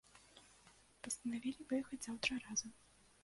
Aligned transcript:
Пастанавілі 1.07 1.67
выехаць 1.73 2.01
заўтра 2.05 2.33
разам. 2.49 2.71